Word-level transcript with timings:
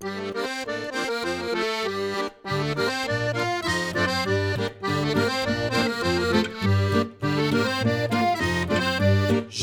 Je 0.00 0.06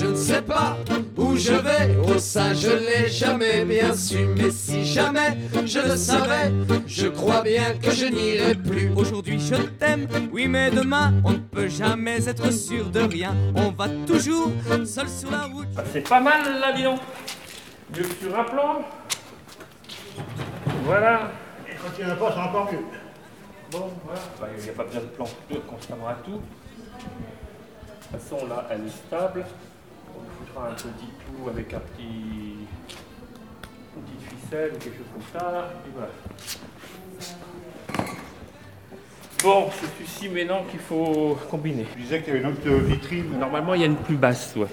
ne 0.05 0.15
sais 0.15 0.41
pas 0.41 0.77
où 1.15 1.37
je 1.37 1.53
vais, 1.53 1.95
oh 2.05 2.17
ça 2.17 2.53
je 2.53 2.67
l'ai 2.67 3.07
jamais 3.07 3.63
bien 3.63 3.95
su, 3.95 4.25
mais 4.35 4.51
si 4.51 4.83
jamais 4.83 5.37
je 5.65 5.79
le 5.79 5.95
savais, 5.95 6.51
je 6.85 7.07
crois 7.07 7.41
bien 7.41 7.73
que 7.81 7.91
je 7.91 8.07
n'irai 8.07 8.55
plus. 8.55 8.91
Aujourd'hui 8.93 9.39
je 9.39 9.55
t'aime, 9.55 10.05
oui 10.33 10.49
mais 10.49 10.69
demain 10.69 11.13
on 11.23 11.31
ne 11.31 11.37
peut 11.37 11.69
jamais 11.69 12.27
être 12.27 12.51
sûr 12.51 12.89
de 12.89 12.99
rien. 12.99 13.33
On 13.55 13.71
va 13.71 13.87
toujours 14.05 14.51
seul 14.83 15.07
sur 15.07 15.31
la 15.31 15.43
route. 15.43 15.69
Ah, 15.77 15.83
C'est 15.93 16.09
pas 16.09 16.19
mal 16.19 16.59
là, 16.59 16.73
dis 16.73 16.83
donc. 16.83 16.99
Mieux 17.95 18.03
que 18.03 18.25
sur 18.25 18.37
un. 18.37 18.45
Voilà. 20.83 21.31
Et 21.67 21.73
quand 21.75 21.89
il 21.97 22.05
n'y 22.05 22.11
en 22.11 22.13
a 22.13 22.17
pas, 22.17 22.31
c'est 22.31 22.39
encore 22.39 22.71
mieux. 22.71 22.79
Bon, 23.71 23.89
voilà. 24.05 24.19
Bah, 24.39 24.47
Il 24.57 24.63
n'y 24.63 24.69
a 24.69 24.73
pas 24.73 24.83
besoin 24.83 25.01
de 25.01 25.07
plan 25.07 25.25
constamment 25.67 26.07
à 26.07 26.13
tout. 26.15 26.31
De 26.31 26.37
toute 28.17 28.21
façon, 28.21 28.47
là, 28.47 28.67
elle 28.69 28.85
est 28.85 28.89
stable. 28.89 29.45
On 30.15 30.21
lui 30.21 30.29
foutra 30.39 30.69
un 30.69 30.73
petit 30.73 31.09
clou 31.25 31.49
avec 31.49 31.73
un 31.73 31.79
petit. 31.79 32.67
une 33.95 34.03
petite 34.03 34.41
ficelle 34.41 34.71
ou 34.75 34.77
quelque 34.77 34.97
chose 34.97 35.07
comme 35.13 35.41
ça. 35.41 35.71
Et 35.85 35.89
voilà. 35.93 36.09
Bon, 39.43 39.69
c'est 39.71 39.85
celui-ci 39.97 40.29
maintenant 40.29 40.63
qu'il 40.63 40.79
faut 40.79 41.37
combiner. 41.49 41.85
Je 41.95 42.01
disais 42.01 42.21
qu'il 42.21 42.33
y 42.33 42.37
avait 42.37 42.45
une 42.45 42.51
autre 42.51 42.69
vitrine. 42.85 43.37
Normalement, 43.37 43.73
il 43.73 43.81
y 43.81 43.83
a 43.83 43.87
une 43.87 43.97
plus 43.97 44.15
basse, 44.15 44.55
ouais. 44.55 44.67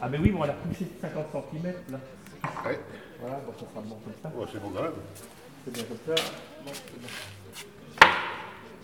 Ah, 0.00 0.08
mais 0.08 0.18
oui, 0.18 0.30
bon, 0.30 0.40
on 0.42 0.44
l'a 0.44 0.52
poussé 0.52 0.84
de 0.84 1.00
50 1.00 1.44
cm 1.52 1.72
là. 1.90 1.98
Ouais. 2.66 2.78
Voilà, 3.22 3.36
bon, 3.46 3.52
ça 3.52 3.60
sera 3.70 3.80
bon 3.82 3.96
comme 4.04 4.14
ça. 4.22 4.28
Ouais, 4.36 4.46
c'est 4.52 4.60
bon 4.60 4.70
même. 4.70 4.92
C'est 5.64 5.72
bien 5.72 5.84
comme 5.84 6.16
ça. 6.16 6.22
Bon, 6.64 6.70
bon. 6.70 6.72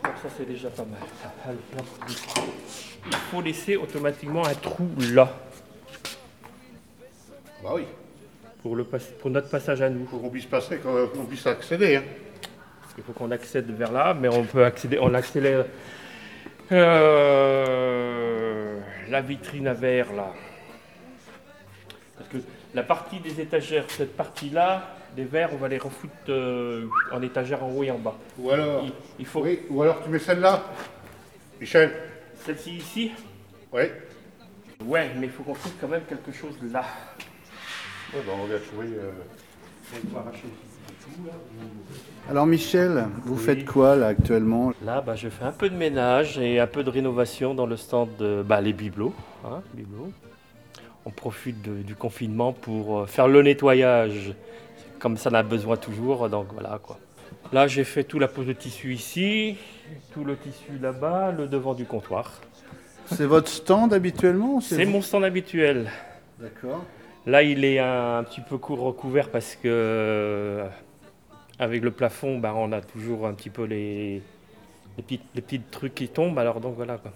Bon, 0.04 0.10
ça 0.22 0.28
c'est 0.36 0.46
déjà 0.46 0.70
pas 0.70 0.84
mal. 0.84 1.00
Il 3.06 3.16
faut 3.30 3.42
laisser 3.42 3.76
automatiquement 3.76 4.44
un 4.46 4.54
trou 4.54 4.88
là 5.12 5.32
Bah 7.64 7.70
oui. 7.74 7.82
pour, 8.62 8.76
le 8.76 8.84
pas- 8.84 8.98
pour 9.20 9.30
notre 9.30 9.48
passage 9.48 9.82
à 9.82 9.90
nous. 9.90 10.00
Il 10.02 10.06
faut 10.06 10.18
qu'on 10.18 10.30
puisse 10.30 10.46
passer, 10.46 10.76
qu'on 10.78 11.08
qu'on 11.08 11.24
puisse 11.24 11.44
accéder. 11.46 11.96
Hein. 11.96 12.04
Il 12.96 13.02
faut 13.04 13.12
qu'on 13.12 13.30
accède 13.32 13.70
vers 13.76 13.90
là, 13.92 14.14
mais 14.14 14.28
on 14.28 14.44
peut 14.44 14.64
accéder, 14.64 14.98
on 15.00 15.14
accélère 15.14 15.64
euh, 16.72 18.80
la 19.08 19.20
vitrine 19.20 19.66
à 19.68 19.74
verre 19.74 20.12
là. 20.12 20.32
Parce 22.18 22.28
que 22.30 22.38
la 22.74 22.82
partie 22.82 23.20
des 23.20 23.40
étagères, 23.40 23.84
cette 23.88 24.16
partie-là, 24.16 24.94
des 25.16 25.24
verres, 25.24 25.50
on 25.52 25.56
va 25.56 25.68
les 25.68 25.78
refoutre 25.78 26.12
euh, 26.28 26.86
en 27.12 27.22
étagère 27.22 27.62
en 27.64 27.70
haut 27.70 27.82
et 27.84 27.90
en 27.90 27.98
bas. 27.98 28.14
Ou 28.38 28.50
alors, 28.50 28.82
Il, 28.84 28.92
il 29.20 29.26
faut 29.26 29.42
oui, 29.42 29.60
ou 29.70 29.82
alors 29.82 30.02
tu 30.02 30.10
mets 30.10 30.18
celle-là. 30.18 30.62
Michel 31.60 31.92
celle-ci 32.44 32.76
ici. 32.76 33.12
Oui. 33.72 33.82
Ouais, 34.84 35.10
mais 35.16 35.26
il 35.26 35.32
faut 35.32 35.42
qu'on 35.42 35.54
trouve 35.54 35.72
quand 35.80 35.88
même 35.88 36.02
quelque 36.08 36.30
chose 36.32 36.54
là. 36.72 36.84
Ouais, 38.14 38.20
bah, 38.26 38.32
on 38.40 38.46
va 38.46 38.58
trouver. 38.58 38.88
euh. 38.96 39.10
Alors 42.28 42.46
Michel, 42.46 43.06
vous 43.24 43.34
Oui. 43.36 43.42
faites 43.42 43.64
quoi 43.64 43.96
là 43.96 44.08
actuellement? 44.08 44.72
Là, 44.84 45.00
bah, 45.00 45.16
je 45.16 45.28
fais 45.28 45.44
un 45.44 45.52
peu 45.52 45.70
de 45.70 45.74
ménage 45.76 46.38
et 46.38 46.60
un 46.60 46.66
peu 46.66 46.84
de 46.84 46.90
rénovation 46.90 47.54
dans 47.54 47.66
le 47.66 47.76
stand 47.76 48.10
de 48.18 48.42
bah, 48.46 48.60
les 48.60 48.72
bibelots. 48.72 49.14
hein, 49.44 49.62
bibelots. 49.74 50.12
On 51.08 51.10
profite 51.10 51.62
de- 51.62 51.82
du 51.82 51.94
confinement 51.94 52.52
pour 52.52 52.98
euh, 53.00 53.06
faire 53.06 53.28
le 53.28 53.40
nettoyage, 53.42 54.34
comme 54.98 55.16
ça 55.16 55.30
on 55.32 55.34
a 55.34 55.42
besoin 55.42 55.76
toujours. 55.78 56.28
Donc 56.28 56.48
voilà 56.52 56.78
quoi. 56.82 56.98
Là, 57.50 57.66
j'ai 57.66 57.84
fait 57.84 58.04
tout 58.04 58.18
la 58.18 58.28
pose 58.28 58.46
de 58.46 58.52
tissu 58.52 58.92
ici, 58.92 59.56
tout 60.12 60.22
le 60.22 60.36
tissu 60.36 60.72
là-bas, 60.82 61.32
le 61.32 61.46
devant 61.46 61.72
du 61.72 61.86
comptoir. 61.86 62.40
C'est 63.06 63.24
votre 63.24 63.48
stand 63.48 63.94
habituellement 63.94 64.60
C'est 64.60 64.84
mon 64.84 65.00
stand 65.00 65.24
habituel. 65.24 65.90
D'accord. 66.38 66.84
Là, 67.24 67.42
il 67.42 67.64
est 67.64 67.78
un, 67.78 68.18
un 68.18 68.22
petit 68.24 68.42
peu 68.42 68.58
court 68.58 68.80
recouvert 68.80 69.30
parce 69.30 69.54
que 69.56 69.62
euh, 69.66 70.66
avec 71.58 71.82
le 71.82 71.90
plafond, 71.90 72.38
bah, 72.38 72.52
on 72.54 72.70
a 72.72 72.82
toujours 72.82 73.26
un 73.26 73.32
petit 73.32 73.48
peu 73.50 73.64
les, 73.64 74.22
les, 74.98 75.02
petits, 75.02 75.20
les 75.34 75.40
petits 75.40 75.60
trucs 75.60 75.94
qui 75.94 76.08
tombent. 76.08 76.38
Alors 76.38 76.60
donc 76.60 76.74
voilà 76.76 76.98
quoi. 76.98 77.12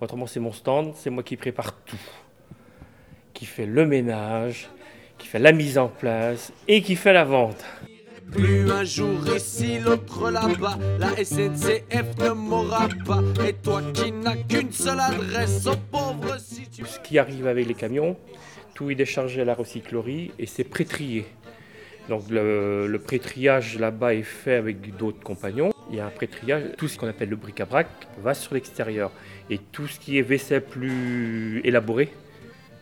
Autrement, 0.00 0.28
c'est 0.28 0.40
mon 0.40 0.52
stand, 0.52 0.92
c'est 0.94 1.10
moi 1.10 1.24
qui 1.24 1.36
prépare 1.36 1.72
tout, 1.84 1.96
qui 3.36 3.44
fait 3.44 3.66
le 3.66 3.84
ménage, 3.84 4.68
qui 5.18 5.28
fait 5.28 5.38
la 5.38 5.52
mise 5.52 5.76
en 5.76 5.88
place 5.88 6.52
et 6.66 6.80
qui 6.80 6.96
fait 6.96 7.12
la 7.12 7.24
vente. 7.24 7.62
Plus 8.32 8.70
un 8.70 8.82
jour 8.82 9.20
ici, 9.36 9.78
l'autre 9.78 10.30
là-bas. 10.30 10.78
La 10.98 11.10
SNCF 11.22 12.18
ne 12.18 12.30
m'aura 12.30 12.88
pas. 13.04 13.22
Et 13.46 13.52
toi 13.52 13.82
qui 13.92 14.10
n'as 14.10 14.36
qu'une 14.36 14.72
seule 14.72 15.00
adresse, 15.00 15.66
au 15.66 15.76
pauvre 15.76 16.36
si 16.40 16.68
tu. 16.70 16.84
Ce 16.86 16.98
qui 16.98 17.18
arrive 17.18 17.46
avec 17.46 17.68
les 17.68 17.74
camions, 17.74 18.16
tout 18.74 18.90
est 18.90 18.94
déchargé 18.94 19.42
à 19.42 19.44
la 19.44 19.54
recyclerie 19.54 20.32
et 20.38 20.46
c'est 20.46 20.64
pré-trié. 20.64 21.26
Donc 22.08 22.30
le, 22.30 22.86
le 22.86 22.98
pré-triage 22.98 23.78
là-bas 23.78 24.14
est 24.14 24.22
fait 24.22 24.54
avec 24.54 24.96
d'autres 24.96 25.22
compagnons. 25.22 25.72
Il 25.90 25.96
y 25.96 26.00
a 26.00 26.06
un 26.06 26.10
pré-triage, 26.10 26.62
tout 26.78 26.88
ce 26.88 26.96
qu'on 26.96 27.06
appelle 27.06 27.28
le 27.28 27.36
bric-à-brac 27.36 27.86
va 28.18 28.32
sur 28.32 28.54
l'extérieur. 28.54 29.12
Et 29.50 29.58
tout 29.58 29.86
ce 29.86 30.00
qui 30.00 30.18
est 30.18 30.22
vaisselle 30.22 30.64
plus 30.64 31.60
élaboré, 31.64 32.10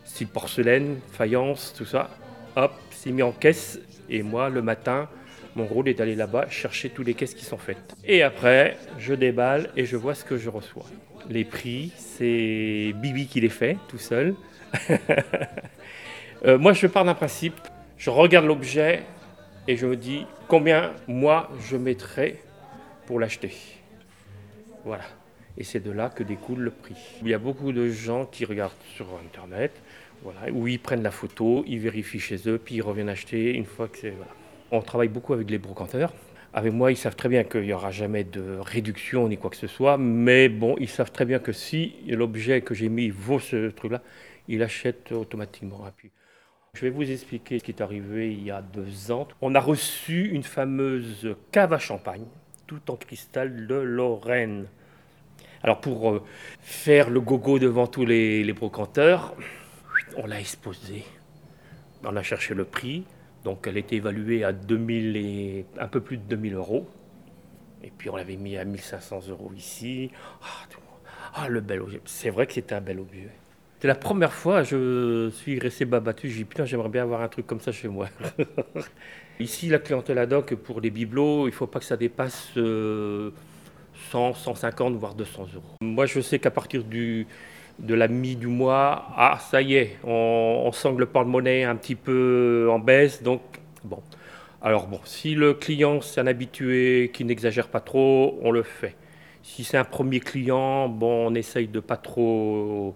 style 0.05 0.29
porcelaine, 0.29 0.99
faïence, 1.13 1.75
tout 1.77 1.85
ça, 1.85 2.11
hop, 2.57 2.73
c'est 2.91 3.11
mis 3.11 3.23
en 3.23 3.33
caisse. 3.33 3.81
Et 4.09 4.23
moi, 4.23 4.51
le 4.51 4.63
matin, 4.63 5.09
mon 5.57 5.67
rôle 5.67 5.89
est 5.89 5.95
d'aller 5.95 6.15
là-bas 6.15 6.49
chercher 6.49 6.91
toutes 6.91 7.07
les 7.07 7.15
caisses 7.15 7.35
qui 7.35 7.45
sont 7.45 7.59
faites. 7.59 7.95
Et 8.05 8.23
après, 8.23 8.77
je 8.99 9.15
déballe 9.15 9.71
et 9.77 9.87
je 9.87 9.97
vois 9.97 10.15
ce 10.15 10.25
que 10.25 10.37
je 10.37 10.51
reçois. 10.51 10.87
Les 11.29 11.45
prix, 11.45 11.93
c'est 11.97 12.93
Bibi 12.97 13.27
qui 13.27 13.41
les 13.41 13.49
fait 13.49 13.77
tout 13.89 13.99
seul. 13.99 14.35
Euh, 16.47 16.59
moi, 16.59 16.75
je 16.75 16.87
pars 16.87 17.07
d'un 17.07 17.15
principe. 17.15 17.55
Je 17.97 18.11
regarde 18.11 18.45
l'objet 18.45 19.03
et 19.67 19.79
je 19.79 19.87
me 19.87 19.97
dis 19.97 20.27
combien 20.47 20.93
moi 21.09 21.51
je 21.67 21.79
mettrais 21.79 22.37
pour 23.07 23.19
l'acheter. 23.19 23.55
Voilà. 24.85 25.05
Et 25.57 25.65
c'est 25.65 25.81
de 25.81 25.91
là 25.91 26.11
que 26.11 26.23
découle 26.23 26.61
le 26.61 26.71
prix. 26.71 26.97
Il 27.23 27.29
y 27.29 27.35
a 27.35 27.39
beaucoup 27.39 27.73
de 27.73 27.89
gens 27.89 28.27
qui 28.27 28.45
regardent 28.45 28.73
sur 28.95 29.07
Internet, 29.25 29.73
où 30.53 30.67
ils 30.67 30.79
prennent 30.79 31.03
la 31.03 31.11
photo, 31.11 31.65
ils 31.67 31.79
vérifient 31.79 32.21
chez 32.21 32.49
eux, 32.49 32.59
puis 32.59 32.77
ils 32.77 32.83
reviennent 32.83 33.09
acheter 33.09 33.55
une 33.55 33.67
fois 33.67 33.89
que 33.89 33.99
c'est. 33.99 34.11
Voilà. 34.11 34.31
On 34.71 34.83
travaille 34.83 35.09
beaucoup 35.09 35.33
avec 35.33 35.51
les 35.51 35.59
brocanteurs. 35.59 36.12
Avec 36.53 36.73
moi, 36.73 36.93
ils 36.93 36.97
savent 36.97 37.17
très 37.17 37.29
bien 37.29 37.43
qu'il 37.43 37.62
n'y 37.62 37.73
aura 37.73 37.91
jamais 37.91 38.23
de 38.23 38.59
réduction 38.61 39.29
ni 39.29 39.37
quoi 39.37 39.51
que 39.51 39.57
ce 39.57 39.67
soit, 39.67 39.99
mais 39.99 40.49
bon, 40.49 40.77
ils 40.79 40.89
savent 40.89 41.11
très 41.11 41.25
bien 41.25 41.41
que 41.41 41.53
si 41.53 41.95
l'objet 42.07 42.61
que 42.61 42.75
j'ai 42.75 42.89
mis 42.89 43.11
vaut 43.11 43.41
ce 43.41 43.71
truc-là, 43.71 44.03
ils 44.47 44.59
l'achètent 44.59 45.11
automatiquement. 45.11 45.85
Je 46.75 46.81
vais 46.81 46.91
vous 46.91 47.11
expliquer 47.11 47.59
ce 47.59 47.65
qui 47.65 47.73
est 47.73 47.83
arrivé 47.83 48.33
il 48.33 48.45
y 48.45 48.53
a 48.53 48.62
deux 48.62 49.11
ans. 49.11 49.27
On 49.41 49.55
a 49.56 49.61
reçu 49.61 50.29
une 50.29 50.45
fameuse 50.45 51.35
cave 51.51 51.73
à 51.73 51.79
champagne, 51.79 52.25
tout 52.69 52.89
en 52.89 52.97
cristal 52.97 53.67
de 53.67 53.75
Lorraine. 53.75 54.67
Alors 55.65 55.81
pour 55.81 56.11
euh, 56.11 56.23
faire 56.61 57.11
le 57.11 57.21
gogo 57.21 57.59
devant 57.59 57.87
tous 57.89 58.05
les 58.05 58.53
brocanteurs, 58.53 59.35
on 60.17 60.27
l'a 60.27 60.41
exposée. 60.41 61.05
On 62.05 62.17
a 62.17 62.23
cherché 62.23 62.55
le 62.55 62.65
prix. 62.65 63.05
Donc 63.45 63.67
elle 63.67 63.77
était 63.77 63.97
évaluée 63.97 64.45
à 64.45 64.53
2000 64.53 65.17
et 65.17 65.67
un 65.79 65.89
peu 65.89 66.01
plus 66.01 66.17
de 66.17 66.23
2000 66.23 66.55
euros. 66.55 66.89
Et 67.83 67.91
puis 67.97 68.09
on 68.09 68.17
l'avait 68.17 68.37
mis 68.37 68.57
à 68.57 68.65
1500 68.65 69.29
euros 69.29 69.53
ici. 69.55 70.11
Ah, 70.43 70.67
ah, 71.35 71.49
le 71.49 71.61
bel 71.61 71.83
objet. 71.83 72.01
C'est 72.05 72.31
vrai 72.31 72.47
que 72.47 72.55
c'était 72.55 72.75
un 72.75 72.81
bel 72.81 73.01
objet. 73.01 73.29
C'est 73.81 73.89
la 73.89 73.95
première 73.95 74.33
fois 74.33 74.63
je 74.63 75.29
suis 75.31 75.59
resté 75.59 75.85
babattu. 75.85 76.31
J'ai 76.31 76.39
dit 76.39 76.45
putain, 76.45 76.65
j'aimerais 76.65 76.89
bien 76.89 77.03
avoir 77.03 77.21
un 77.21 77.29
truc 77.29 77.47
comme 77.47 77.61
ça 77.61 77.73
chez 77.73 77.89
moi. 77.89 78.09
Ici, 79.41 79.69
la 79.69 79.79
clientèle 79.79 80.19
ad 80.19 80.33
hoc 80.33 80.55
pour 80.55 80.81
les 80.81 80.91
bibelots, 80.91 81.49
il 81.49 81.50
ne 81.50 81.55
faut 81.55 81.67
pas 81.67 81.81
que 81.81 81.85
ça 81.85 81.97
dépasse 81.97 82.50
euh, 82.56 83.31
100, 84.11 84.35
150, 84.35 84.94
voire 84.94 85.15
200 85.15 85.49
euros. 85.55 85.65
Moi, 85.83 86.06
je 86.06 86.21
sais 86.21 86.38
qu'à 86.38 86.53
partir 86.53 86.85
du, 86.85 87.27
de 87.79 87.94
la 87.94 88.09
mi 88.09 88.37
du 88.37 88.47
mois, 88.47 89.06
ah, 89.17 89.38
ça 89.41 89.61
y 89.62 89.75
est, 89.75 89.99
on, 90.05 90.62
on 90.67 90.73
sent 90.73 90.94
que 90.94 91.00
le 91.00 91.06
porte-monnaie 91.06 91.65
un 91.65 91.76
petit 91.76 91.94
peu 91.97 92.69
en 92.71 92.79
baisse. 92.79 93.23
Donc, 93.23 93.43
bon. 93.85 94.03
Alors, 94.62 94.87
bon, 94.87 95.00
si 95.05 95.35
le 95.35 95.53
client, 95.55 96.00
c'est 96.00 96.21
un 96.23 96.26
habitué 96.26 97.11
qui 97.12 97.25
n'exagère 97.25 97.69
pas 97.69 97.81
trop, 97.81 98.38
on 98.43 98.50
le 98.50 98.62
fait. 98.62 98.97
Si 99.43 99.62
c'est 99.62 99.76
un 99.76 99.85
premier 99.85 100.21
client, 100.21 100.88
bon, 100.88 101.29
on 101.31 101.35
essaye 101.35 101.69
de 101.69 101.81
pas 101.81 101.99
trop. 101.99 102.94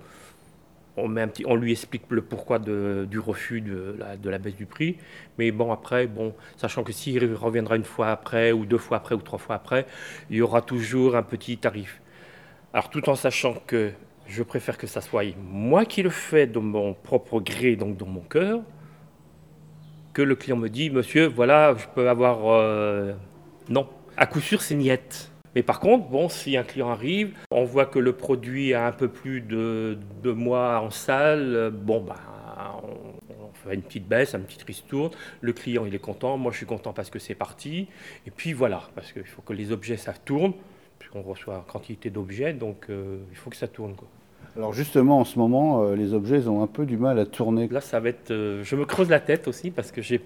On, 0.97 1.09
met 1.09 1.21
un 1.21 1.29
petit, 1.29 1.45
on 1.47 1.57
lui 1.57 1.73
explique 1.73 2.05
le 2.09 2.23
pourquoi 2.23 2.59
de- 2.59 3.07
du 3.11 3.19
refus 3.19 3.61
de 3.61 3.95
la, 3.99 4.17
de 4.17 4.31
la 4.31 4.39
baisse 4.39 4.57
du 4.57 4.67
prix. 4.67 4.97
Mais 5.39 5.51
bon, 5.51 5.71
après, 5.73 6.07
bon, 6.07 6.35
sachant 6.57 6.83
que 6.85 6.93
s'il 6.93 7.23
reviendra 7.35 7.77
une 7.77 7.85
fois 7.85 8.09
après, 8.09 8.53
ou 8.53 8.65
deux 8.65 8.79
fois 8.79 8.97
après, 8.97 9.15
ou 9.15 9.21
trois 9.21 9.39
fois 9.39 9.57
après, 9.57 9.87
il 10.31 10.37
y 10.37 10.43
aura 10.43 10.63
toujours 10.63 11.17
un 11.17 11.23
petit 11.23 11.59
tarif. 11.59 12.01
Alors, 12.73 12.89
tout 12.91 13.09
en 13.11 13.15
sachant 13.15 13.55
que 13.67 13.93
je 14.29 14.43
préfère 14.43 14.79
que 14.79 14.87
ça 14.87 15.01
soit 15.01 15.25
moi 15.37 15.85
qui 15.85 16.03
le 16.03 16.11
fais 16.11 16.47
de 16.47 16.59
mon 16.59 16.95
propre 16.95 17.41
gré, 17.41 17.77
donc 17.77 17.97
dans 17.97 18.07
mon 18.07 18.21
cœur, 18.21 18.61
que 20.13 20.23
le 20.23 20.37
client 20.37 20.57
me 20.57 20.69
dit, 20.69 20.91
monsieur, 20.91 21.27
voilà, 21.27 21.75
je 21.77 21.87
peux 21.95 22.09
avoir... 22.09 22.47
euh, 22.47 23.15
non, 23.69 23.89
à 24.17 24.27
coup 24.27 24.41
sûr, 24.41 24.63
c'est 24.63 24.75
niette. 24.75 25.33
Mais 25.55 25.63
par 25.63 25.81
contre, 25.81 26.09
bon, 26.09 26.29
si 26.29 26.57
un 26.57 26.63
client 26.63 26.91
arrive, 26.91 27.35
on 27.51 27.65
voit 27.65 27.87
que 27.87 27.99
le 27.99 28.13
produit 28.13 28.75
a 28.75 28.87
un 28.87 28.93
peu 28.93 29.09
plus 29.09 29.41
de 29.41 29.97
mois 30.31 30.81
en 30.81 30.91
salle, 30.91 31.71
bon, 31.73 32.01
bah, 32.01 32.17
on, 32.83 33.53
fait 33.55 33.75
une 33.75 33.83
petite 33.83 34.07
baisse, 34.07 34.35
une 34.35 34.45
petite 34.45 34.63
ristourne. 34.63 35.11
Le 35.41 35.53
client, 35.53 35.85
il 35.87 35.95
est 35.95 36.01
content, 36.01 36.37
moi, 36.37 36.53
je 36.53 36.59
suis 36.59 36.67
content 36.67 36.93
parce 36.93 37.11
que 37.11 37.19
c'est 37.19 37.35
parti. 37.35 37.89
Et 38.27 38.31
puis 38.31 38.53
voilà, 38.53 38.83
parce 38.95 39.13
qu'il 39.13 39.25
faut 39.25 39.43
que 39.43 39.53
les 39.53 39.73
objets, 39.73 39.97
ça 39.97 40.13
tourne, 40.13 40.53
puisqu'on 40.99 41.23
reçoit 41.23 41.65
quantité 41.69 42.11
d'objets, 42.11 42.53
donc 42.53 42.87
euh, 42.91 43.19
il 43.31 43.37
faut 43.37 43.51
que 43.51 43.57
ça 43.57 43.69
tourne. 43.69 43.95
Alors 44.57 44.73
justement, 44.73 45.21
en 45.21 45.25
ce 45.25 45.39
moment, 45.39 45.83
euh, 45.83 45.95
les 45.95 46.15
objets 46.15 46.49
ont 46.49 46.63
un 46.63 46.67
peu 46.67 46.85
du 46.85 46.97
mal 46.97 47.19
à 47.19 47.27
tourner. 47.27 47.69
Là, 47.69 47.81
ça 47.81 48.01
va 48.01 48.09
être. 48.09 48.31
euh, 48.31 48.65
je 48.65 48.77
me 48.77 48.85
creuse 48.85 49.09
la 49.09 49.21
tête 49.21 49.47
aussi 49.49 49.71
parce 49.71 49.93
que 49.93 50.03
j'ai. 50.03 50.21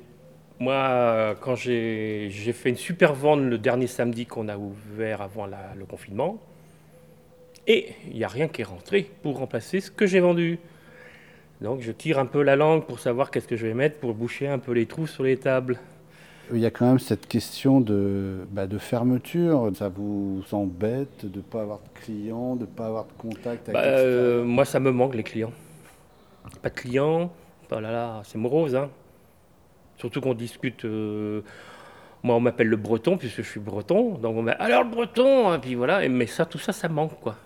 Moi, 0.58 1.34
quand 1.40 1.56
j'ai 1.56 2.28
j'ai 2.30 2.52
fait 2.52 2.68
une 2.70 2.76
super 2.76 3.14
vente 3.14 3.40
le 3.40 3.58
dernier 3.58 3.88
samedi 3.88 4.26
qu'on 4.26 4.48
a 4.48 4.56
ouvert 4.56 5.20
avant 5.20 5.46
le 5.46 5.84
confinement, 5.84 6.38
et 7.66 7.88
il 8.10 8.16
n'y 8.16 8.24
a 8.24 8.28
rien 8.28 8.48
qui 8.48 8.60
est 8.60 8.64
rentré 8.64 9.10
pour 9.22 9.38
remplacer 9.38 9.80
ce 9.80 9.90
que 9.90 10.06
j'ai 10.06 10.20
vendu. 10.20 10.58
Donc, 11.60 11.80
je 11.80 11.92
tire 11.92 12.18
un 12.18 12.26
peu 12.26 12.42
la 12.42 12.56
langue 12.56 12.84
pour 12.84 13.00
savoir 13.00 13.30
qu'est-ce 13.30 13.48
que 13.48 13.56
je 13.56 13.66
vais 13.66 13.74
mettre 13.74 13.98
pour 13.98 14.14
boucher 14.14 14.48
un 14.48 14.58
peu 14.58 14.72
les 14.72 14.86
trous 14.86 15.06
sur 15.06 15.24
les 15.24 15.36
tables. 15.36 15.78
Il 16.50 16.58
y 16.58 16.66
a 16.66 16.70
quand 16.70 16.86
même 16.86 16.98
cette 16.98 17.28
question 17.28 17.80
de, 17.80 18.46
bah, 18.50 18.66
de 18.66 18.76
fermeture. 18.78 19.70
Ça 19.74 19.88
vous 19.88 20.42
embête 20.52 21.24
de 21.24 21.38
ne 21.38 21.42
pas 21.42 21.62
avoir 21.62 21.78
de 21.78 22.00
clients, 22.00 22.56
de 22.56 22.62
ne 22.62 22.66
pas 22.66 22.86
avoir 22.86 23.04
de 23.06 23.12
contact 23.16 23.68
avec 23.68 23.72
Bah, 23.74 23.82
euh, 23.86 24.44
moi, 24.44 24.64
ça 24.64 24.80
me 24.80 24.90
manque 24.90 25.14
les 25.14 25.22
clients. 25.22 25.52
Pas 26.60 26.68
de 26.70 26.74
clients, 26.74 27.30
oh 27.70 27.80
là 27.80 27.92
là, 27.92 28.22
c'est 28.24 28.36
morose. 28.38 28.74
Hein. 28.74 28.90
Surtout 29.96 30.20
qu'on 30.20 30.34
discute. 30.34 30.84
euh, 30.84 31.42
moi, 32.24 32.34
on 32.36 32.40
m'appelle 32.40 32.68
le 32.68 32.76
breton, 32.76 33.16
puisque 33.16 33.36
je 33.42 33.48
suis 33.48 33.60
breton. 33.60 34.18
Donc, 34.18 34.36
on 34.36 34.46
alors 34.46 34.84
le 34.84 34.90
breton 34.90 35.54
Et 35.54 35.58
puis 35.58 35.74
voilà. 35.74 36.04
Et- 36.04 36.08
mais 36.08 36.26
ça, 36.26 36.44
tout 36.44 36.58
ça, 36.58 36.72
ça 36.72 36.88
manque, 36.88 37.18
quoi. 37.20 37.36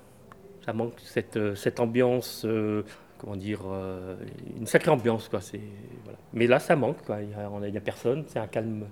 Ça 0.64 0.72
manque 0.72 0.94
cette, 0.98 1.37
euh, 1.37 1.54
cette 1.54 1.78
ambiance. 1.81 2.43
euh, 2.44 2.82
comment 3.19 3.37
dire 3.37 3.61
euh, 3.67 4.17
Une 4.59 4.67
sacrée 4.67 4.91
ambiance, 4.91 5.29
quoi. 5.29 5.41
C'est, 5.41 5.61
voilà. 6.05 6.19
Mais 6.33 6.47
là, 6.47 6.59
ça 6.59 6.77
manque, 6.77 7.03
quoi. 7.05 7.19
Il 7.23 7.29
n'y 7.29 7.77
a, 7.77 7.81
personne. 7.81 8.25
C'est 8.29 8.39
un 8.39 8.47
calme. 8.47 8.87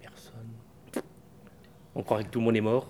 Personne. 0.00 1.04
On 1.94 2.02
croirait 2.02 2.24
que 2.24 2.30
tout 2.30 2.40
le 2.40 2.44
monde 2.44 2.56
est 2.56 2.60
mort. 2.60 2.88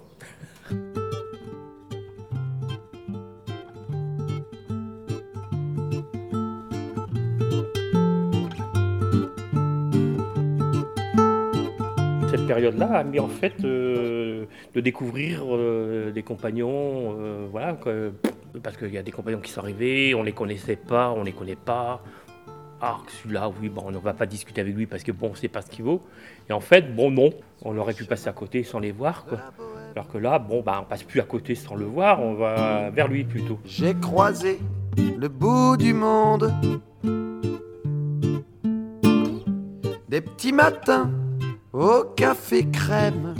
Cette 12.30 12.46
période-là 12.48 12.98
a 12.98 13.04
mis 13.04 13.20
en 13.20 13.28
fait 13.28 13.64
euh, 13.64 14.46
de 14.74 14.80
découvrir 14.80 15.44
euh, 15.44 16.10
des 16.10 16.22
compagnons, 16.22 17.16
voilà. 17.50 17.76
Parce 18.62 18.76
qu'il 18.76 18.92
y 18.92 18.98
a 18.98 19.02
des 19.02 19.12
compagnons 19.12 19.40
qui 19.40 19.50
sont 19.50 19.60
arrivés, 19.60 20.14
on 20.14 20.22
les 20.22 20.32
connaissait 20.32 20.76
pas, 20.76 21.10
on 21.10 21.24
les 21.24 21.32
connaît 21.32 21.56
pas. 21.56 22.02
Ah, 22.80 22.98
celui-là, 23.08 23.50
oui, 23.60 23.68
bon, 23.68 23.84
on 23.86 23.92
ne 23.92 23.98
va 23.98 24.12
pas 24.12 24.26
discuter 24.26 24.60
avec 24.60 24.74
lui 24.74 24.86
parce 24.86 25.02
que 25.02 25.12
bon, 25.12 25.30
on 25.30 25.34
sait 25.34 25.48
pas 25.48 25.62
ce 25.62 25.70
qu'il 25.70 25.84
vaut. 25.84 26.02
Et 26.48 26.52
en 26.52 26.60
fait, 26.60 26.94
bon, 26.94 27.10
non, 27.10 27.30
on 27.62 27.76
aurait 27.78 27.94
pu 27.94 28.04
passer 28.04 28.28
à 28.28 28.32
côté 28.32 28.62
sans 28.62 28.78
les 28.78 28.92
voir, 28.92 29.24
quoi. 29.24 29.38
Alors 29.92 30.08
que 30.08 30.18
là, 30.18 30.38
bon, 30.38 30.60
bah, 30.60 30.80
on 30.82 30.84
passe 30.84 31.02
plus 31.02 31.20
à 31.20 31.24
côté 31.24 31.54
sans 31.54 31.76
le 31.76 31.84
voir, 31.84 32.20
on 32.20 32.34
va 32.34 32.90
vers 32.90 33.08
lui 33.08 33.24
plutôt. 33.24 33.58
J'ai 33.64 33.94
croisé 33.94 34.58
le 34.96 35.28
bout 35.28 35.76
du 35.76 35.94
monde. 35.94 36.52
Des 40.08 40.20
petits 40.20 40.52
matins 40.52 41.10
au 41.72 42.04
café 42.16 42.68
crème. 42.70 43.34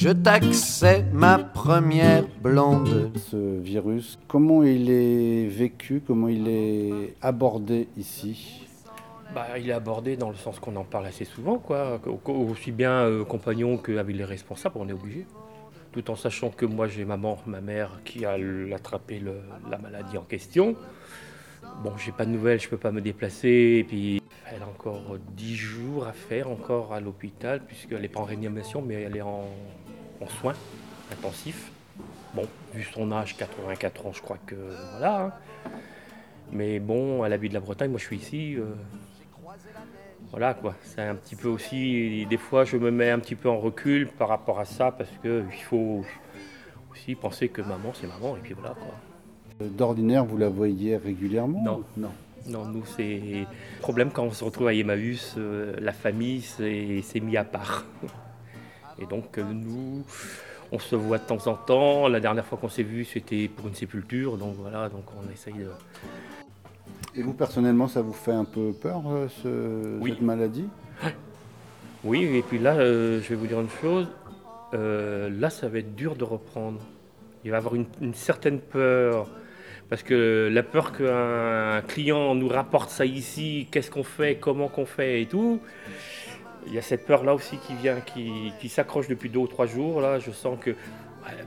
Je 0.00 0.10
taxais 0.10 1.04
ma 1.12 1.38
première 1.38 2.24
blonde. 2.40 3.10
Ce 3.16 3.58
virus, 3.58 4.16
comment 4.28 4.62
il 4.62 4.90
est 4.90 5.46
vécu, 5.48 6.00
comment 6.06 6.28
il 6.28 6.46
est 6.48 7.14
abordé 7.20 7.88
ici? 7.96 8.64
Bah, 9.34 9.58
il 9.58 9.68
est 9.68 9.72
abordé 9.72 10.16
dans 10.16 10.30
le 10.30 10.36
sens 10.36 10.60
qu'on 10.60 10.76
en 10.76 10.84
parle 10.84 11.06
assez 11.06 11.24
souvent, 11.24 11.58
quoi. 11.58 12.00
Au- 12.06 12.30
Aussi 12.32 12.70
bien 12.70 12.92
euh, 12.92 13.24
compagnons 13.24 13.76
qu'avec 13.76 14.14
les 14.16 14.24
responsables, 14.24 14.76
on 14.78 14.88
est 14.88 14.92
obligé. 14.92 15.26
Tout 15.90 16.08
en 16.12 16.16
sachant 16.16 16.50
que 16.50 16.64
moi 16.64 16.86
j'ai 16.86 17.04
maman, 17.04 17.36
ma 17.46 17.60
mère, 17.60 17.98
qui 18.04 18.24
a 18.24 18.36
attrapé 18.72 19.18
le- 19.18 19.40
la 19.68 19.78
maladie 19.78 20.16
en 20.16 20.22
question. 20.22 20.76
Bon, 21.82 21.92
j'ai 21.98 22.12
pas 22.12 22.24
de 22.24 22.30
nouvelles, 22.30 22.60
je 22.60 22.68
peux 22.68 22.76
pas 22.76 22.92
me 22.92 23.00
déplacer. 23.00 23.78
Et 23.80 23.84
puis, 23.84 24.22
elle 24.54 24.62
a 24.62 24.66
encore 24.66 25.16
10 25.36 25.56
jours 25.56 26.06
à 26.06 26.12
faire 26.12 26.48
encore 26.50 26.92
à 26.94 27.00
l'hôpital, 27.00 27.60
puisqu'elle 27.66 28.00
n'est 28.02 28.08
pas 28.08 28.20
en 28.20 28.24
réanimation, 28.24 28.80
mais 28.80 28.94
elle 29.02 29.16
est 29.16 29.20
en, 29.22 29.44
en 30.20 30.28
soins 30.28 30.54
intensifs. 31.12 31.70
Bon, 32.34 32.44
vu 32.74 32.82
son 32.84 33.10
âge, 33.12 33.36
84 33.36 34.06
ans, 34.06 34.12
je 34.12 34.20
crois 34.22 34.38
que 34.46 34.54
voilà. 34.92 35.20
hein. 35.22 35.32
Mais 36.52 36.78
bon, 36.78 37.24
elle 37.24 37.32
habite 37.32 37.50
de 37.52 37.54
la 37.54 37.60
Bretagne, 37.60 37.90
moi 37.90 37.98
je 37.98 38.04
suis 38.04 38.16
ici. 38.16 38.54
euh, 38.56 38.64
voilà 40.30 40.52
quoi, 40.54 40.74
c'est 40.82 41.00
un 41.00 41.14
petit 41.14 41.36
peu 41.36 41.48
aussi, 41.48 42.26
des 42.28 42.36
fois 42.36 42.64
je 42.64 42.76
me 42.76 42.90
mets 42.90 43.10
un 43.10 43.18
petit 43.18 43.34
peu 43.34 43.48
en 43.48 43.58
recul 43.58 44.08
par 44.08 44.28
rapport 44.28 44.58
à 44.60 44.66
ça 44.66 44.92
parce 44.92 45.08
que 45.22 45.42
il 45.50 45.62
faut 45.62 46.04
aussi 46.92 47.14
penser 47.14 47.48
que 47.48 47.62
maman 47.62 47.92
c'est 47.94 48.06
maman 48.06 48.36
et 48.36 48.40
puis 48.40 48.52
voilà 48.54 48.74
quoi. 48.74 49.66
D'ordinaire, 49.66 50.24
vous 50.24 50.36
la 50.36 50.48
voyez 50.50 50.96
régulièrement 50.96 51.62
Non. 51.62 51.84
Non? 51.96 52.10
Non, 52.46 52.64
nous 52.66 52.84
c'est 52.84 53.46
problème 53.80 54.10
quand 54.10 54.22
on 54.24 54.30
se 54.30 54.44
retrouve 54.44 54.68
à 54.68 54.74
Emmaüs, 54.74 55.34
euh, 55.38 55.74
la 55.80 55.92
famille 55.92 56.42
s'est 56.42 57.20
mis 57.20 57.36
à 57.36 57.44
part. 57.44 57.84
Et 59.00 59.06
donc 59.06 59.38
euh, 59.38 59.42
nous, 59.52 60.04
on 60.72 60.78
se 60.78 60.96
voit 60.96 61.18
de 61.18 61.24
temps 61.24 61.46
en 61.46 61.54
temps. 61.54 62.08
La 62.08 62.20
dernière 62.20 62.44
fois 62.44 62.58
qu'on 62.58 62.68
s'est 62.68 62.82
vu, 62.82 63.04
c'était 63.04 63.48
pour 63.48 63.68
une 63.68 63.74
sépulture, 63.74 64.36
donc 64.36 64.54
voilà, 64.58 64.88
donc 64.88 65.04
on 65.16 65.32
essaye 65.32 65.54
de. 65.54 65.68
Et 67.14 67.22
vous, 67.22 67.32
personnellement, 67.32 67.88
ça 67.88 68.02
vous 68.02 68.12
fait 68.12 68.32
un 68.32 68.44
peu 68.44 68.72
peur, 68.72 69.02
euh, 69.08 69.26
ce- 69.42 69.98
Oui. 70.00 70.10
cette 70.10 70.22
maladie? 70.22 70.68
Oui, 72.04 72.22
et 72.24 72.42
puis 72.42 72.58
là, 72.58 72.74
euh, 72.76 73.20
je 73.22 73.28
vais 73.30 73.34
vous 73.34 73.46
dire 73.46 73.60
une 73.60 73.70
chose. 73.80 74.06
euh, 74.74 75.30
là, 75.30 75.48
ça 75.50 75.66
va 75.68 75.78
être 75.78 75.94
dur 75.94 76.14
de 76.14 76.24
reprendre. 76.24 76.78
Il 77.44 77.50
va 77.50 77.56
y 77.56 77.58
avoir 77.58 77.74
une, 77.74 77.86
une 78.02 78.12
certaine 78.14 78.60
peur. 78.60 79.26
Parce 79.88 80.02
que 80.02 80.50
la 80.52 80.62
peur 80.62 80.92
qu'un 80.92 81.80
client 81.88 82.34
nous 82.34 82.48
rapporte 82.48 82.90
ça 82.90 83.06
ici, 83.06 83.66
qu'est-ce 83.70 83.90
qu'on 83.90 84.02
fait, 84.04 84.36
comment 84.36 84.68
qu'on 84.68 84.84
fait 84.84 85.22
et 85.22 85.26
tout. 85.26 85.60
Il 86.68 86.74
y 86.74 86.78
a 86.78 86.82
cette 86.82 87.06
peur-là 87.06 87.34
aussi 87.34 87.56
qui 87.56 87.74
vient, 87.74 88.00
qui, 88.00 88.68
s'accroche 88.68 89.08
depuis 89.08 89.30
deux 89.30 89.38
ou 89.38 89.46
trois 89.46 89.66
jours. 89.66 90.02
Là, 90.02 90.18
je 90.18 90.30
sens 90.30 90.58
que, 90.60 90.76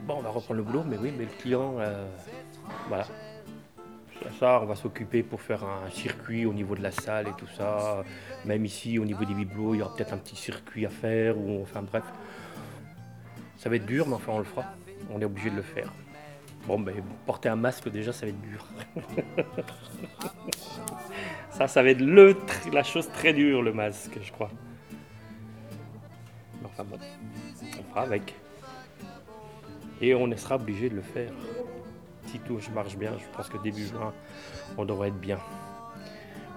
bon, 0.08 0.16
on 0.18 0.22
va 0.22 0.30
reprendre 0.30 0.58
le 0.58 0.64
boulot, 0.64 0.84
mais 0.84 0.98
oui, 0.98 1.14
mais 1.16 1.26
le 1.26 1.42
client, 1.42 1.76
euh, 1.80 2.08
voilà. 2.88 3.06
Ça, 4.40 4.60
on 4.62 4.66
va 4.66 4.76
s'occuper 4.76 5.22
pour 5.22 5.42
faire 5.42 5.64
un 5.64 5.90
circuit 5.92 6.46
au 6.46 6.54
niveau 6.54 6.76
de 6.76 6.82
la 6.82 6.92
salle 6.92 7.28
et 7.28 7.34
tout 7.38 7.48
ça. 7.56 8.04
Même 8.46 8.66
ici, 8.66 8.98
au 8.98 9.06
niveau 9.06 9.24
des 9.24 9.34
bibelots, 9.34 9.76
il 9.76 9.80
y 9.80 9.82
aura 9.84 9.96
peut-être 9.96 10.14
un 10.14 10.18
petit 10.18 10.36
circuit 10.36 10.86
à 10.86 10.90
faire, 10.90 11.38
ou 11.38 11.62
enfin 11.62 11.84
bref. 11.84 12.04
Ça 13.58 13.70
va 13.70 13.76
être 13.76 13.86
dur, 13.86 14.08
mais 14.08 14.16
enfin 14.16 14.32
on 14.34 14.40
le 14.40 14.44
fera. 14.44 14.66
On 15.12 15.22
est 15.22 15.26
obligé 15.26 15.52
de 15.52 15.56
le 15.56 15.62
faire. 15.62 15.92
Bon, 16.68 16.80
ben, 16.80 16.96
porter 17.26 17.50
un 17.50 17.56
masque 17.56 17.90
déjà, 17.90 18.12
ça 18.12 18.26
va 18.26 18.32
être 18.32 18.42
dur. 18.42 18.66
ça, 21.52 21.68
ça 21.68 21.84
va 21.84 21.90
être 21.90 22.02
le, 22.02 22.36
la 22.72 22.84
chose 22.84 23.08
très 23.10 23.34
dure, 23.34 23.62
le 23.62 23.74
masque, 23.74 24.18
je 24.22 24.32
crois. 24.32 24.50
Enfin 26.72 26.84
bon, 26.84 26.98
on 27.80 27.84
fera 27.90 28.02
avec. 28.02 28.36
Et 30.02 30.16
on 30.16 30.36
sera 30.36 30.56
obligé 30.56 30.90
de 30.90 30.96
le 30.96 31.02
faire. 31.02 31.32
Si 32.28 32.40
tout 32.40 32.60
marche 32.74 32.98
bien, 32.98 33.12
je 33.20 33.36
pense 33.36 33.50
que 33.50 33.58
début 33.58 33.86
juin, 33.86 34.14
on 34.78 34.86
devrait 34.86 35.10
être 35.10 35.20
bien. 35.20 35.40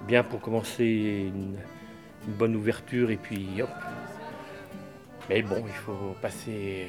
Bien 0.06 0.22
pour 0.22 0.40
commencer 0.40 1.30
une, 1.34 1.56
bonne 2.38 2.56
ouverture 2.56 3.10
et 3.10 3.16
puis 3.16 3.60
hop. 3.60 3.68
Mais 5.28 5.42
bon, 5.42 5.62
il 5.66 5.72
faut 5.72 6.14
passer, 6.20 6.86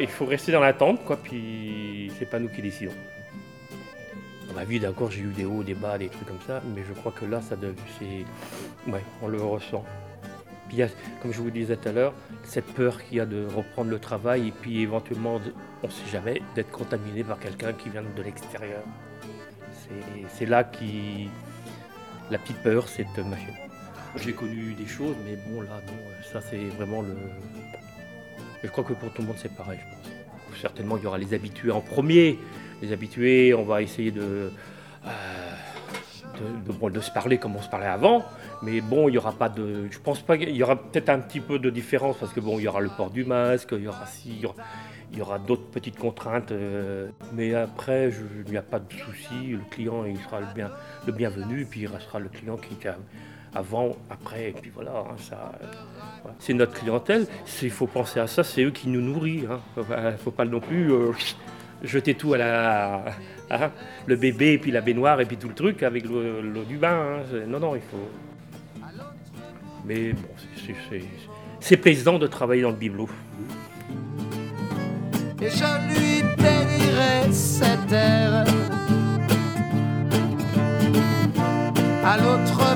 il 0.00 0.08
faut, 0.08 0.26
rester 0.26 0.52
dans 0.52 0.60
l'attente, 0.60 1.04
quoi. 1.04 1.16
Puis 1.16 2.12
c'est 2.18 2.26
pas 2.28 2.38
nous 2.38 2.48
qui 2.48 2.62
décidons. 2.62 2.92
Dans 4.48 4.54
ma 4.54 4.64
vie, 4.64 4.80
d'accord, 4.80 5.10
j'ai 5.10 5.20
eu 5.20 5.32
des 5.32 5.44
hauts, 5.44 5.62
des 5.62 5.74
bas, 5.74 5.96
des 5.96 6.08
trucs 6.08 6.26
comme 6.26 6.40
ça, 6.46 6.60
mais 6.74 6.82
je 6.88 6.92
crois 6.92 7.12
que 7.12 7.24
là, 7.24 7.40
ça 7.40 7.56
c'est, 7.98 8.90
ouais, 8.90 9.02
on 9.22 9.28
le 9.28 9.40
ressent. 9.40 9.84
Puis 10.70 10.76
il 10.76 10.80
y 10.82 10.82
a, 10.84 10.88
comme 11.20 11.32
je 11.32 11.40
vous 11.40 11.50
disais 11.50 11.76
tout 11.76 11.88
à 11.88 11.92
l'heure, 11.92 12.14
cette 12.44 12.66
peur 12.66 13.02
qu'il 13.02 13.16
y 13.16 13.20
a 13.20 13.26
de 13.26 13.44
reprendre 13.44 13.90
le 13.90 13.98
travail 13.98 14.46
et 14.46 14.52
puis 14.52 14.82
éventuellement, 14.82 15.40
on 15.82 15.86
ne 15.88 15.92
sait 15.92 16.08
jamais, 16.12 16.40
d'être 16.54 16.70
contaminé 16.70 17.24
par 17.24 17.40
quelqu'un 17.40 17.72
qui 17.72 17.88
vient 17.88 18.04
de 18.04 18.22
l'extérieur. 18.22 18.84
C'est, 20.28 20.46
là 20.46 20.62
qui, 20.62 21.28
la 22.30 22.38
petite 22.38 22.62
peur, 22.62 22.86
c'est 22.86 23.04
de 23.16 23.22
machin. 23.22 23.52
J'ai 24.14 24.32
connu 24.32 24.74
des 24.74 24.86
choses, 24.86 25.16
mais 25.24 25.36
bon, 25.48 25.62
là, 25.62 25.80
non, 25.88 25.92
ça 26.32 26.40
c'est 26.40 26.68
vraiment 26.76 27.02
le. 27.02 27.16
Je 28.62 28.68
crois 28.68 28.84
que 28.84 28.92
pour 28.92 29.12
tout 29.12 29.22
le 29.22 29.26
monde 29.26 29.38
c'est 29.38 29.52
pareil, 29.52 29.80
je 29.82 29.90
pense. 29.90 30.60
Certainement, 30.60 30.98
il 30.98 31.02
y 31.02 31.06
aura 31.06 31.18
les 31.18 31.34
habitués 31.34 31.72
en 31.72 31.80
premier. 31.80 32.38
Les 32.80 32.92
habitués, 32.92 33.54
on 33.54 33.64
va 33.64 33.82
essayer 33.82 34.12
de, 34.12 34.52
euh, 35.04 35.10
de, 36.90 37.00
se 37.00 37.10
parler 37.10 37.38
comme 37.38 37.56
on 37.56 37.62
se 37.62 37.68
parlait 37.68 37.86
avant, 37.86 38.24
mais 38.62 38.80
bon, 38.80 39.08
il 39.08 39.14
y 39.14 39.18
aura 39.18 39.32
pas 39.32 39.48
de. 39.48 39.86
Je 39.90 39.98
pense 39.98 40.20
pas 40.20 40.36
qu'il 40.38 40.56
y 40.56 40.62
aura 40.62 40.76
peut-être 40.76 41.08
un 41.08 41.18
petit 41.20 41.40
peu 41.40 41.58
de 41.58 41.70
différence 41.70 42.16
parce 42.18 42.32
que 42.32 42.40
bon, 42.40 42.58
il 42.58 42.62
y 42.64 42.68
aura 42.68 42.80
le 42.80 42.90
port 42.90 43.10
du 43.10 43.24
masque, 43.24 43.68
il 43.72 43.82
y 43.84 43.88
aura 43.88 44.06
si, 44.06 44.30
il 44.30 44.40
y 44.40 44.46
aura- 44.46 44.54
il 45.12 45.46
d'autres 45.46 45.66
petites 45.66 45.98
contraintes, 45.98 46.52
euh, 46.52 47.08
mais 47.32 47.54
après, 47.54 48.10
il 48.46 48.50
n'y 48.50 48.56
a 48.56 48.62
pas 48.62 48.78
de 48.78 48.92
souci. 48.92 49.48
Le 49.50 49.60
client, 49.70 50.04
il 50.04 50.16
sera 50.18 50.40
le, 50.40 50.46
bien, 50.54 50.70
le 51.06 51.12
bienvenu, 51.12 51.66
puis 51.68 51.80
il 51.80 51.86
restera 51.88 52.20
le 52.20 52.28
client 52.28 52.56
qui 52.56 52.74
était 52.74 52.90
avant, 53.54 53.96
après, 54.08 54.50
et 54.50 54.52
puis 54.52 54.70
voilà. 54.72 54.92
hein, 55.10 55.16
ça. 55.18 55.52
C'est 56.38 56.54
notre 56.54 56.74
clientèle. 56.74 57.26
Il 57.62 57.70
faut 57.70 57.86
penser 57.88 58.20
à 58.20 58.26
ça. 58.26 58.44
C'est 58.44 58.62
eux 58.62 58.70
qui 58.70 58.88
nous 58.88 59.00
nourrissent. 59.00 59.42
Il 59.44 59.48
ne 59.48 59.56
faut, 59.74 59.84
pas- 59.84 60.12
faut 60.12 60.30
pas 60.30 60.44
non 60.44 60.60
plus 60.60 60.92
euh, 60.92 61.12
jeter 61.82 62.14
tout 62.14 62.34
à 62.34 62.38
la, 62.38 63.04
hein, 63.50 63.70
le 64.06 64.16
bébé, 64.16 64.52
et 64.54 64.58
puis 64.58 64.70
la 64.70 64.80
baignoire, 64.80 65.20
et 65.20 65.26
puis 65.26 65.36
tout 65.36 65.48
le 65.48 65.54
truc 65.54 65.82
avec 65.82 66.04
l'eau 66.04 66.64
du 66.68 66.76
bain. 66.76 67.18
hein. 67.20 67.44
Non, 67.48 67.58
non, 67.60 67.74
il 67.76 67.82
faut. 67.82 68.08
Mais 69.86 70.12
bon, 70.12 70.28
c'est- 71.60 71.76
plaisant 71.78 72.18
de 72.18 72.26
travailler 72.26 72.62
dans 72.62 72.70
le 72.70 72.76
bibelot. 72.76 73.08
et 75.42 75.48
je 75.48 75.64
lui 75.88 76.22
bénirai 76.36 77.32
cette 77.32 77.86
terre. 77.86 78.44
À 82.04 82.16
l'autre 82.18 82.69